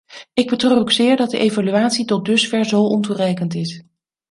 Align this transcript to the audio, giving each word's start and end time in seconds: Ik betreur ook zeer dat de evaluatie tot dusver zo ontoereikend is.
Ik 0.33 0.49
betreur 0.49 0.77
ook 0.77 0.91
zeer 0.91 1.17
dat 1.17 1.29
de 1.29 1.37
evaluatie 1.37 2.05
tot 2.05 2.25
dusver 2.25 2.65
zo 2.65 2.81
ontoereikend 2.83 3.53
is. 3.55 3.81